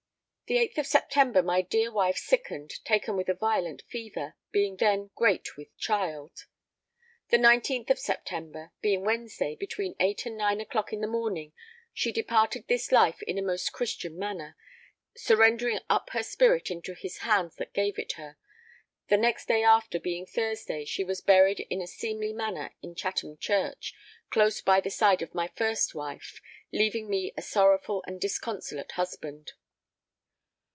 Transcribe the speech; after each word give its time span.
The 0.47 0.57
8th 0.57 0.79
of 0.79 0.85
September 0.85 1.41
my 1.41 1.61
dear 1.61 1.89
wife 1.93 2.17
sickened, 2.17 2.83
taken 2.83 3.15
with 3.15 3.29
a 3.29 3.33
violent 3.33 3.83
fever, 3.83 4.35
being 4.51 4.75
then 4.75 5.09
great 5.15 5.55
with 5.55 5.73
child. 5.77 6.45
The 7.29 7.37
19th 7.37 7.89
of 7.91 7.97
September, 7.97 8.73
being 8.81 9.05
Wednesday, 9.05 9.55
between 9.55 9.95
8 10.01 10.25
and 10.25 10.37
9 10.37 10.65
clock 10.65 10.91
in 10.91 10.99
the 10.99 11.07
morning, 11.07 11.53
she 11.93 12.11
departed 12.11 12.65
this 12.67 12.91
life 12.91 13.21
in 13.23 13.37
a 13.37 13.41
most 13.41 13.71
Christian 13.71 14.19
manner, 14.19 14.57
surrendering 15.15 15.79
up 15.89 16.09
her 16.09 16.21
spirit 16.21 16.69
into 16.69 16.95
His 16.95 17.19
hands 17.19 17.55
that 17.55 17.71
gave 17.71 17.97
it 17.97 18.11
her; 18.17 18.37
the 19.07 19.15
next 19.15 19.47
day 19.47 19.63
after, 19.63 20.01
being 20.01 20.25
Thursday, 20.25 20.83
she 20.83 21.05
was 21.05 21.21
buried 21.21 21.61
in 21.61 21.79
a 21.81 21.87
seemly 21.87 22.33
manner 22.33 22.75
in 22.81 22.93
Chatham 22.93 23.37
Church, 23.37 23.93
close 24.29 24.59
by 24.59 24.81
the 24.81 24.89
side 24.91 25.21
of 25.21 25.33
my 25.33 25.47
first 25.47 25.95
wife, 25.95 26.41
leaving 26.73 27.09
me 27.09 27.31
a 27.37 27.41
sorrowful 27.41 28.03
and 28.05 28.19
disconsolate 28.19 28.91
husband. 28.93 29.53